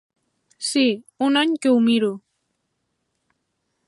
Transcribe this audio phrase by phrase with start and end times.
[0.69, 0.85] Sí,
[1.27, 2.11] un any que ho miro.